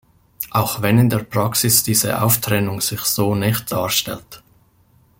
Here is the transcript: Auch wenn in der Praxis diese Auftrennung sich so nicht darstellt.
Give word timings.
Auch 0.49 0.81
wenn 0.81 0.97
in 0.97 1.09
der 1.11 1.19
Praxis 1.19 1.83
diese 1.83 2.23
Auftrennung 2.23 2.81
sich 2.81 3.01
so 3.01 3.35
nicht 3.35 3.71
darstellt. 3.71 4.41